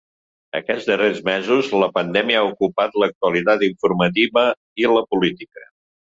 Aquests 0.59 0.85
darrers 0.91 1.19
mesos, 1.25 1.67
la 1.83 1.89
pandèmia 1.97 2.39
ha 2.39 2.47
ocupat 2.53 2.97
l’actualitat 3.03 3.65
informativa 3.67 4.47
i 4.85 4.89
la 4.95 5.05
política. 5.15 5.67